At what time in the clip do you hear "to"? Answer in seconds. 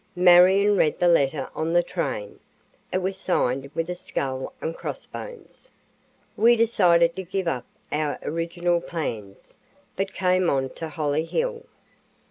7.17-7.23, 10.71-10.89